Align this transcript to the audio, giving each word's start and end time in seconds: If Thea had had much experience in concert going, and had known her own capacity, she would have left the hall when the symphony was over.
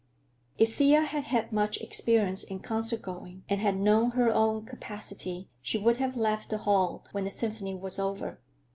If 0.57 0.77
Thea 0.77 1.01
had 1.03 1.25
had 1.25 1.51
much 1.51 1.77
experience 1.79 2.41
in 2.43 2.61
concert 2.61 3.03
going, 3.03 3.43
and 3.47 3.61
had 3.61 3.77
known 3.77 4.09
her 4.17 4.33
own 4.33 4.65
capacity, 4.65 5.47
she 5.61 5.77
would 5.77 5.97
have 5.97 6.17
left 6.17 6.49
the 6.49 6.57
hall 6.57 7.05
when 7.11 7.23
the 7.25 7.29
symphony 7.29 7.75
was 7.75 7.99
over. 7.99 8.39